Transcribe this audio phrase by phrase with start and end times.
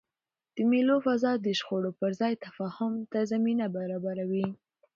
[0.55, 4.47] د مېلو فضا د شخړو پر ځای تفاهم ته زمینه برابروي.